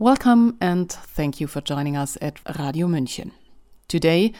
[0.00, 3.32] Welcome and thank you for joining us at Radio München.
[3.86, 4.32] Today,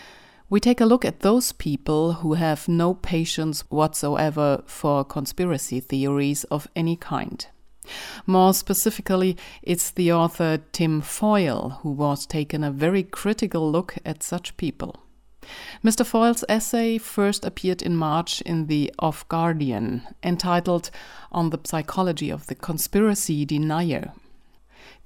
[0.48, 6.44] we take a look at those people who have no patience whatsoever for conspiracy theories
[6.44, 7.46] of any kind.
[8.26, 14.22] More specifically, it's the author Tim Foyle who was taking a very critical look at
[14.22, 14.96] such people.
[15.84, 16.06] Mr.
[16.06, 20.90] Foyle's essay first appeared in March in the Off Guardian, entitled
[21.30, 24.14] On the Psychology of the Conspiracy Denier.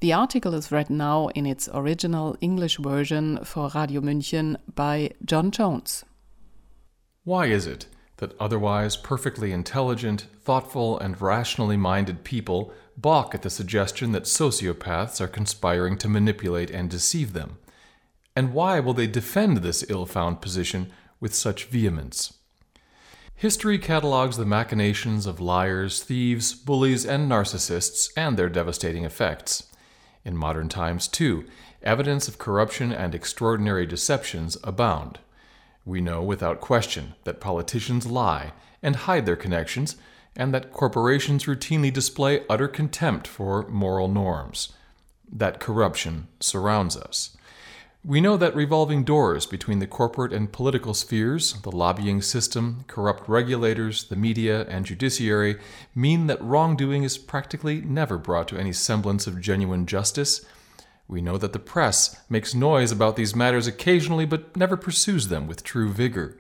[0.00, 5.50] The article is read now in its original English version for Radio München by John
[5.50, 6.04] Jones.
[7.24, 7.86] Why is it
[8.18, 15.20] that otherwise perfectly intelligent, thoughtful, and rationally minded people balk at the suggestion that sociopaths
[15.20, 17.58] are conspiring to manipulate and deceive them?
[18.36, 22.34] And why will they defend this ill found position with such vehemence?
[23.36, 29.70] History catalogues the machinations of liars, thieves, bullies, and narcissists and their devastating effects.
[30.24, 31.44] In modern times, too,
[31.82, 35.18] evidence of corruption and extraordinary deceptions abound.
[35.84, 39.96] We know without question that politicians lie and hide their connections,
[40.34, 44.72] and that corporations routinely display utter contempt for moral norms.
[45.30, 47.36] That corruption surrounds us.
[48.06, 53.26] We know that revolving doors between the corporate and political spheres, the lobbying system, corrupt
[53.30, 55.56] regulators, the media, and judiciary
[55.94, 60.44] mean that wrongdoing is practically never brought to any semblance of genuine justice.
[61.08, 65.46] We know that the press makes noise about these matters occasionally but never pursues them
[65.46, 66.36] with true vigor.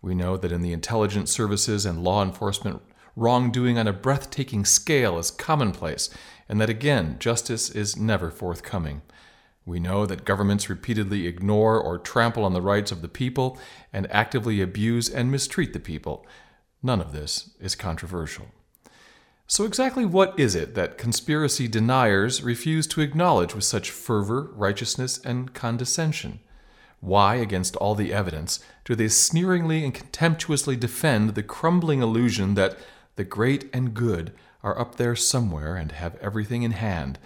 [0.00, 2.80] We know that in the intelligence services and law enforcement,
[3.14, 6.08] wrongdoing on a breathtaking scale is commonplace,
[6.48, 9.02] and that again, justice is never forthcoming.
[9.66, 13.58] We know that governments repeatedly ignore or trample on the rights of the people
[13.92, 16.26] and actively abuse and mistreat the people.
[16.82, 18.48] None of this is controversial.
[19.46, 25.18] So, exactly what is it that conspiracy deniers refuse to acknowledge with such fervor, righteousness,
[25.18, 26.40] and condescension?
[27.00, 32.78] Why, against all the evidence, do they sneeringly and contemptuously defend the crumbling illusion that
[33.16, 34.32] the great and good
[34.62, 37.18] are up there somewhere and have everything in hand,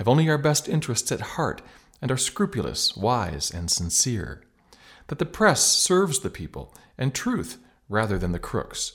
[0.00, 1.60] have only our best interests at heart,
[2.00, 4.42] and are scrupulous, wise, and sincere.
[5.08, 8.92] That the press serves the people and truth rather than the crooks.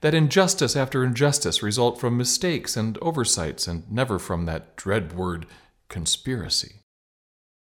[0.00, 5.46] That injustice after injustice result from mistakes and oversights and never from that dread word
[5.88, 6.80] conspiracy.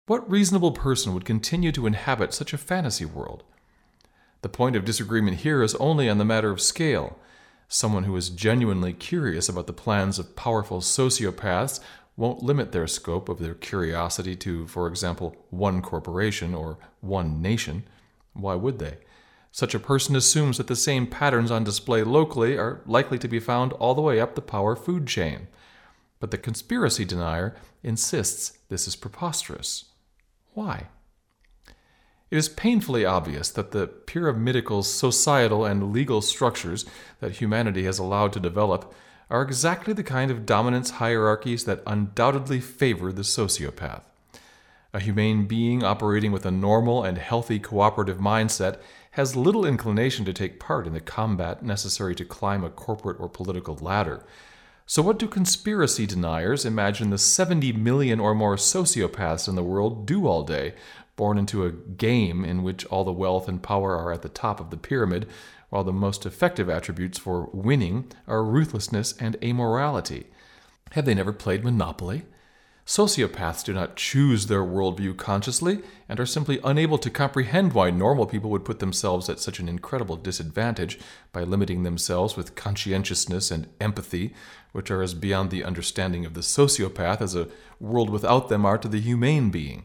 [0.07, 3.45] What reasonable person would continue to inhabit such a fantasy world?
[4.41, 7.17] The point of disagreement here is only on the matter of scale.
[7.69, 11.79] Someone who is genuinely curious about the plans of powerful sociopaths
[12.17, 17.83] won't limit their scope of their curiosity to, for example, one corporation or one nation.
[18.33, 18.97] Why would they?
[19.51, 23.39] Such a person assumes that the same patterns on display locally are likely to be
[23.39, 25.47] found all the way up the power food chain.
[26.19, 29.85] But the conspiracy denier insists this is preposterous.
[30.53, 30.87] Why?
[32.29, 36.85] It is painfully obvious that the pyramidal societal and legal structures
[37.19, 38.93] that humanity has allowed to develop
[39.29, 44.03] are exactly the kind of dominance hierarchies that undoubtedly favor the sociopath.
[44.93, 48.79] A humane being operating with a normal and healthy cooperative mindset
[49.11, 53.27] has little inclination to take part in the combat necessary to climb a corporate or
[53.27, 54.23] political ladder.
[54.85, 60.05] So, what do conspiracy deniers imagine the 70 million or more sociopaths in the world
[60.05, 60.75] do all day,
[61.17, 64.61] born into a game in which all the wealth and power are at the top
[64.61, 65.27] of the pyramid,
[65.69, 70.27] while the most effective attributes for winning are ruthlessness and amorality.
[70.91, 72.23] Have they never played Monopoly?
[72.85, 78.25] Sociopaths do not choose their worldview consciously and are simply unable to comprehend why normal
[78.25, 80.97] people would put themselves at such an incredible disadvantage
[81.33, 84.33] by limiting themselves with conscientiousness and empathy,
[84.71, 87.49] which are as beyond the understanding of the sociopath as a
[87.81, 89.83] world without them are to the humane being.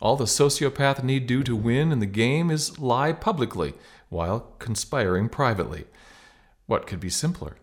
[0.00, 3.74] All the sociopath need do to win in the game is lie publicly,
[4.08, 5.84] while conspiring privately.
[6.66, 7.56] What could be simpler?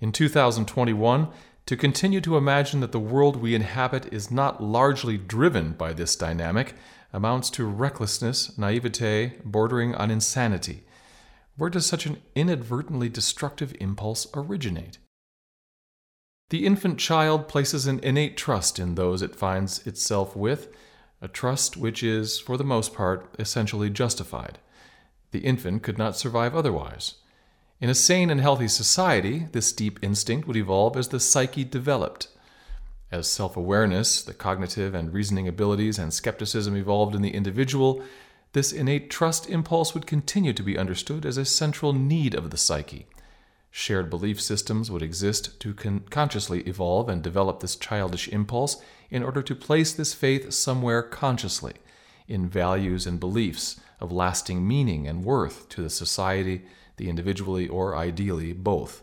[0.00, 1.28] In 2021,
[1.66, 6.14] to continue to imagine that the world we inhabit is not largely driven by this
[6.14, 6.74] dynamic
[7.12, 10.84] amounts to recklessness, naivete, bordering on insanity.
[11.56, 14.98] Where does such an inadvertently destructive impulse originate?
[16.50, 20.68] The infant child places an innate trust in those it finds itself with,
[21.20, 24.58] a trust which is, for the most part, essentially justified.
[25.30, 27.14] The infant could not survive otherwise.
[27.80, 32.28] In a sane and healthy society, this deep instinct would evolve as the psyche developed.
[33.12, 38.02] As self awareness, the cognitive and reasoning abilities, and skepticism evolved in the individual,
[38.52, 42.56] this innate trust impulse would continue to be understood as a central need of the
[42.56, 43.06] psyche.
[43.78, 48.80] Shared belief systems would exist to con- consciously evolve and develop this childish impulse
[49.10, 51.74] in order to place this faith somewhere consciously,
[52.26, 56.62] in values and beliefs of lasting meaning and worth to the society,
[56.96, 59.02] the individually, or ideally both.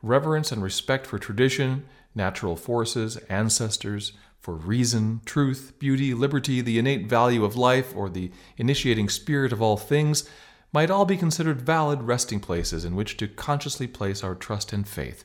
[0.00, 7.08] Reverence and respect for tradition, natural forces, ancestors, for reason, truth, beauty, liberty, the innate
[7.08, 10.30] value of life, or the initiating spirit of all things
[10.72, 14.88] might all be considered valid resting places in which to consciously place our trust and
[14.88, 15.24] faith,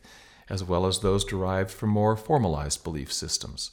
[0.50, 3.72] as well as those derived from more formalized belief systems.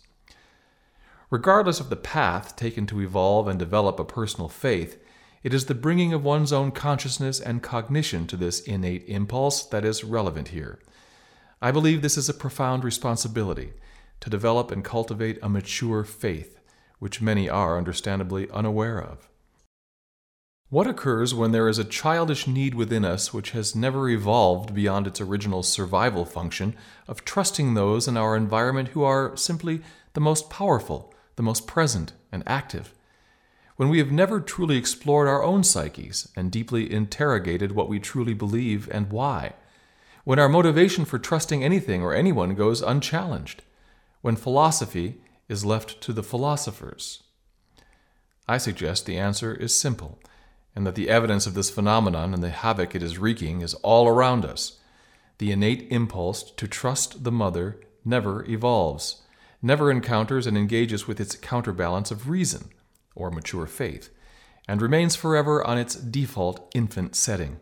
[1.30, 5.02] Regardless of the path taken to evolve and develop a personal faith,
[5.42, 9.84] it is the bringing of one's own consciousness and cognition to this innate impulse that
[9.84, 10.78] is relevant here.
[11.60, 13.72] I believe this is a profound responsibility
[14.20, 16.60] to develop and cultivate a mature faith,
[16.98, 19.28] which many are understandably unaware of.
[20.74, 25.06] What occurs when there is a childish need within us which has never evolved beyond
[25.06, 26.74] its original survival function
[27.06, 29.82] of trusting those in our environment who are simply
[30.14, 32.92] the most powerful, the most present, and active?
[33.76, 38.34] When we have never truly explored our own psyches and deeply interrogated what we truly
[38.34, 39.52] believe and why?
[40.24, 43.62] When our motivation for trusting anything or anyone goes unchallenged?
[44.22, 47.22] When philosophy is left to the philosophers?
[48.48, 50.18] I suggest the answer is simple
[50.74, 54.08] and that the evidence of this phenomenon and the havoc it is wreaking is all
[54.08, 54.78] around us.
[55.38, 59.22] The innate impulse to trust the mother never evolves,
[59.62, 62.70] never encounters and engages with its counterbalance of reason,
[63.14, 64.10] or mature faith,
[64.68, 67.60] and remains forever on its default infant setting.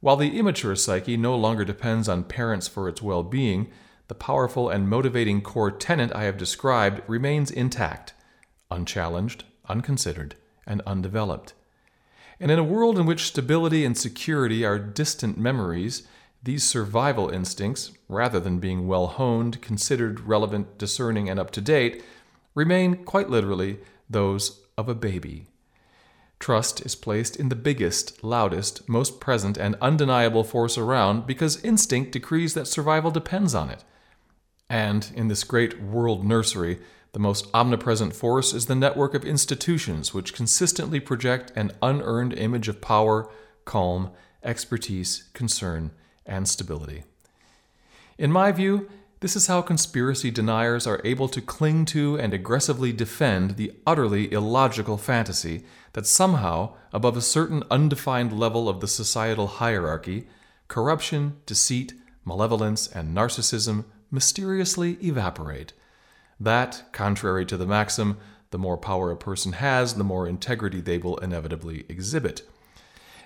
[0.00, 3.70] While the immature psyche no longer depends on parents for its well being,
[4.08, 8.14] the powerful and motivating core tenet I have described remains intact,
[8.70, 11.54] unchallenged, unconsidered, and undeveloped.
[12.38, 16.06] And in a world in which stability and security are distant memories,
[16.42, 22.04] these survival instincts, rather than being well honed, considered, relevant, discerning, and up to date,
[22.54, 23.78] remain quite literally
[24.08, 25.46] those of a baby.
[26.38, 32.12] Trust is placed in the biggest, loudest, most present, and undeniable force around because instinct
[32.12, 33.84] decrees that survival depends on it.
[34.68, 36.78] And in this great world nursery,
[37.16, 42.68] the most omnipresent force is the network of institutions which consistently project an unearned image
[42.68, 43.26] of power,
[43.64, 44.10] calm,
[44.44, 45.92] expertise, concern,
[46.26, 47.04] and stability.
[48.18, 48.90] In my view,
[49.20, 54.30] this is how conspiracy deniers are able to cling to and aggressively defend the utterly
[54.30, 55.64] illogical fantasy
[55.94, 60.26] that somehow, above a certain undefined level of the societal hierarchy,
[60.68, 61.94] corruption, deceit,
[62.26, 65.72] malevolence, and narcissism mysteriously evaporate
[66.38, 68.18] that, contrary to the maxim,
[68.50, 72.42] the more power a person has, the more integrity they will inevitably exhibit.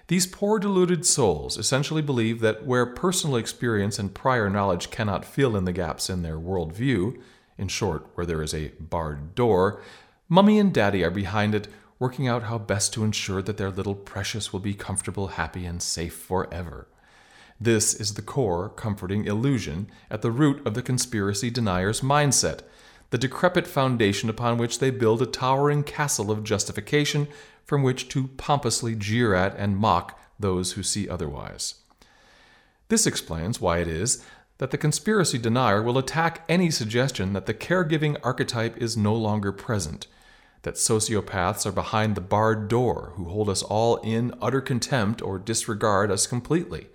[0.08, 5.56] These poor deluded souls essentially believe that where personal experience and prior knowledge cannot fill
[5.56, 7.20] in the gaps in their worldview,
[7.56, 9.80] in short, where there is a barred door,
[10.28, 11.68] mummy and daddy are behind it,
[12.00, 15.82] working out how best to ensure that their little precious will be comfortable, happy, and
[15.82, 16.88] safe forever.
[17.60, 22.62] This is the core, comforting illusion at the root of the conspiracy denier's mindset
[23.10, 27.28] the decrepit foundation upon which they build a towering castle of justification
[27.64, 31.74] from which to pompously jeer at and mock those who see otherwise.
[32.88, 34.24] This explains why it is
[34.58, 39.52] that the conspiracy denier will attack any suggestion that the caregiving archetype is no longer
[39.52, 40.06] present,
[40.62, 45.38] that sociopaths are behind the barred door who hold us all in utter contempt or
[45.38, 46.88] disregard us completely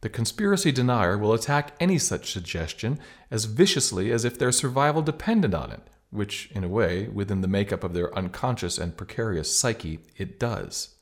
[0.00, 2.98] the conspiracy denier will attack any such suggestion
[3.30, 7.48] as viciously as if their survival depended on it, which, in a way, within the
[7.48, 10.94] makeup of their unconscious and precarious psyche, it does.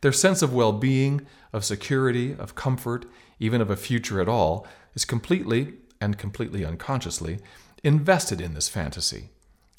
[0.00, 3.06] Their sense of well being, of security, of comfort,
[3.38, 7.38] even of a future at all, is completely, and completely unconsciously,
[7.82, 9.30] invested in this fantasy.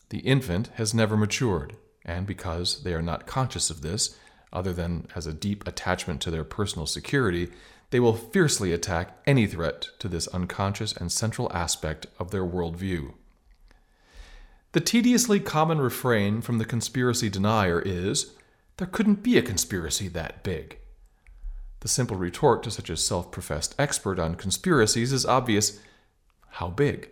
[0.10, 4.18] The infant has never matured, and because they are not conscious of this,
[4.52, 7.50] other than as a deep attachment to their personal security,
[7.94, 13.14] they will fiercely attack any threat to this unconscious and central aspect of their worldview.
[14.72, 18.32] The tediously common refrain from the conspiracy denier is
[18.78, 20.80] there couldn't be a conspiracy that big.
[21.82, 25.80] The simple retort to such a self professed expert on conspiracies is obvious
[26.48, 27.12] how big?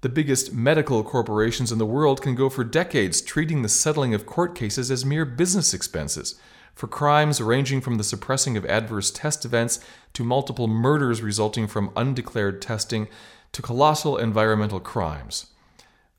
[0.00, 4.26] The biggest medical corporations in the world can go for decades treating the settling of
[4.26, 6.34] court cases as mere business expenses,
[6.74, 9.80] for crimes ranging from the suppressing of adverse test events
[10.12, 13.08] to multiple murders resulting from undeclared testing
[13.52, 15.46] to colossal environmental crimes.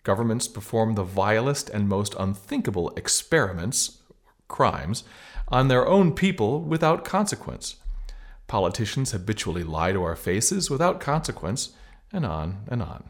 [0.04, 4.00] Governments perform the vilest and most unthinkable experiments,
[4.48, 5.04] crimes,
[5.48, 7.76] on their own people without consequence.
[8.48, 11.72] Politicians habitually lie to our faces without consequence,
[12.14, 13.10] and on and on.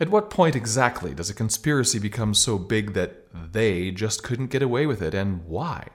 [0.00, 4.62] At what point exactly does a conspiracy become so big that they just couldn't get
[4.62, 5.88] away with it, and why?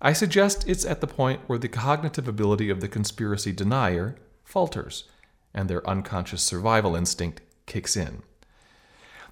[0.00, 5.04] I suggest it's at the point where the cognitive ability of the conspiracy denier falters,
[5.52, 8.22] and their unconscious survival instinct kicks in.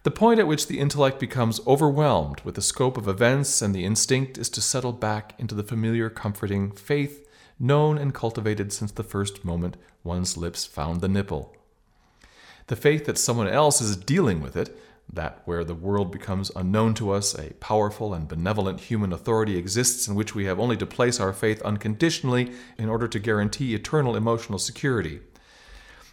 [0.03, 3.85] The point at which the intellect becomes overwhelmed with the scope of events and the
[3.85, 7.27] instinct is to settle back into the familiar, comforting faith
[7.59, 11.57] known and cultivated since the first moment one's lips found the nipple.
[12.67, 14.77] The faith that someone else is dealing with it,
[15.13, 20.09] that where the world becomes unknown to us, a powerful and benevolent human authority exists
[20.09, 24.17] in which we have only to place our faith unconditionally in order to guarantee eternal
[24.17, 25.21] emotional security.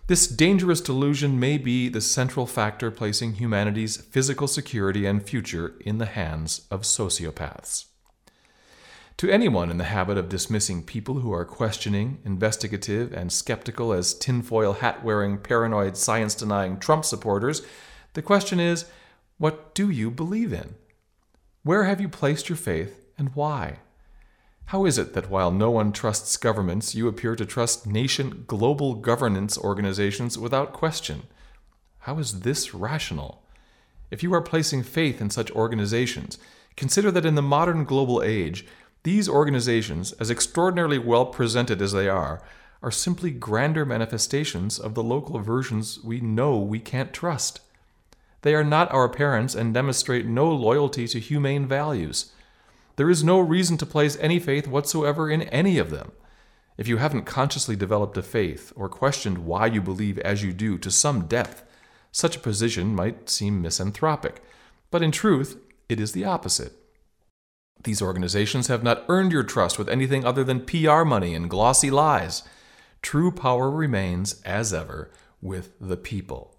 [0.07, 5.99] This dangerous delusion may be the central factor placing humanity's physical security and future in
[5.99, 7.85] the hands of sociopaths.
[9.17, 14.15] To anyone in the habit of dismissing people who are questioning, investigative, and skeptical as
[14.15, 17.61] tinfoil hat wearing, paranoid, science denying Trump supporters,
[18.13, 18.85] the question is
[19.37, 20.75] what do you believe in?
[21.63, 23.79] Where have you placed your faith and why?
[24.65, 28.95] How is it that while no one trusts governments, you appear to trust nation global
[28.95, 31.23] governance organizations without question?
[31.99, 33.43] How is this rational?
[34.09, 36.37] If you are placing faith in such organizations,
[36.75, 38.65] consider that in the modern global age,
[39.03, 42.43] these organizations, as extraordinarily well presented as they are,
[42.83, 47.59] are simply grander manifestations of the local versions we know we can't trust.
[48.41, 52.31] They are not our parents and demonstrate no loyalty to humane values.
[52.95, 56.11] There is no reason to place any faith whatsoever in any of them.
[56.77, 60.77] If you haven't consciously developed a faith or questioned why you believe as you do
[60.79, 61.63] to some depth,
[62.11, 64.43] such a position might seem misanthropic,
[64.89, 65.57] but in truth,
[65.87, 66.73] it is the opposite.
[67.83, 71.89] These organizations have not earned your trust with anything other than PR money and glossy
[71.89, 72.43] lies.
[73.01, 75.09] True power remains, as ever,
[75.41, 76.55] with the people.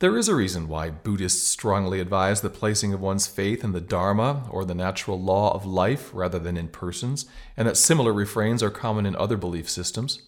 [0.00, 3.80] There is a reason why Buddhists strongly advise the placing of one's faith in the
[3.80, 7.26] Dharma or the natural law of life rather than in persons,
[7.56, 10.22] and that similar refrains are common in other belief systems.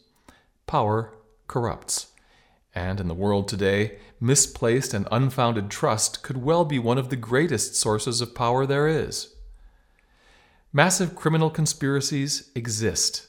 [0.66, 1.14] Power
[1.46, 2.08] corrupts.
[2.74, 7.16] And in the world today, misplaced and unfounded trust could well be one of the
[7.16, 9.34] greatest sources of power there is.
[10.72, 13.28] Massive criminal conspiracies exist.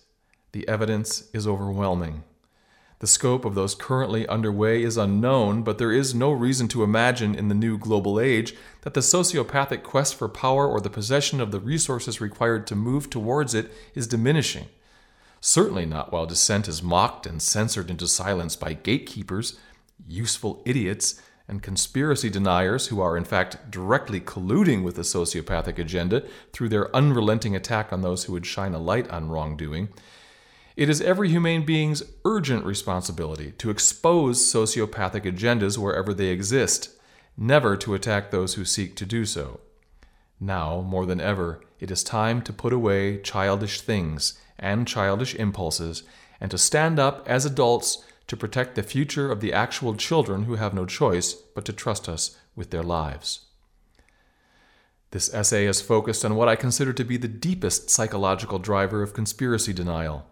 [0.54, 2.24] The evidence is overwhelming.
[3.02, 7.34] The scope of those currently underway is unknown, but there is no reason to imagine
[7.34, 11.50] in the new global age that the sociopathic quest for power or the possession of
[11.50, 14.68] the resources required to move towards it is diminishing.
[15.40, 19.58] Certainly not while dissent is mocked and censored into silence by gatekeepers,
[20.08, 26.24] useful idiots, and conspiracy deniers who are in fact directly colluding with the sociopathic agenda
[26.54, 29.90] through their unrelenting attack on those who would shine a light on wrongdoing.
[30.76, 36.90] It is every humane being's urgent responsibility to expose sociopathic agendas wherever they exist,
[37.38, 39.60] never to attack those who seek to do so.
[40.40, 46.04] Now, more than ever, it is time to put away childish things and childish impulses
[46.40, 50.56] and to stand up as adults to protect the future of the actual children who
[50.56, 53.42] have no choice but to trust us with their lives.
[55.12, 59.14] This essay is focused on what I consider to be the deepest psychological driver of
[59.14, 60.26] conspiracy denial.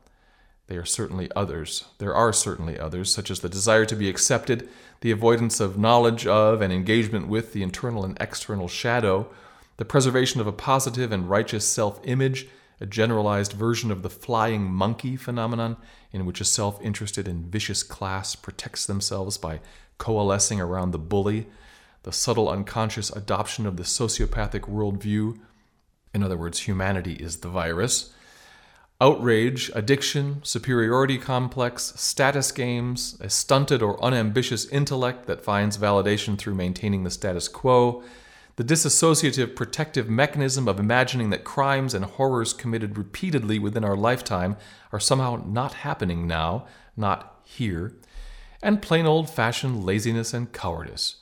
[0.69, 1.85] There are certainly others.
[1.97, 4.69] There are certainly others, such as the desire to be accepted,
[5.01, 9.31] the avoidance of knowledge of and engagement with the internal and external shadow,
[9.77, 12.47] the preservation of a positive and righteous self image,
[12.79, 15.75] a generalized version of the flying monkey phenomenon,
[16.11, 19.61] in which a self interested and vicious class protects themselves by
[19.97, 21.47] coalescing around the bully,
[22.03, 25.39] the subtle unconscious adoption of the sociopathic worldview.
[26.13, 28.13] In other words, humanity is the virus.
[29.01, 36.55] Outrage, addiction, superiority complex, status games, a stunted or unambitious intellect that finds validation through
[36.55, 38.03] maintaining the status quo,
[38.57, 44.57] the disassociative protective mechanism of imagining that crimes and horrors committed repeatedly within our lifetime
[44.91, 47.95] are somehow not happening now, not here,
[48.61, 51.15] and plain old fashioned laziness and cowardice.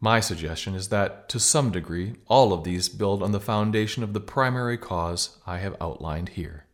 [0.00, 4.12] My suggestion is that, to some degree, all of these build on the foundation of
[4.12, 6.66] the primary cause I have outlined here.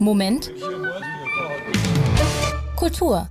[0.00, 0.50] Moment.
[2.76, 3.26] Kultur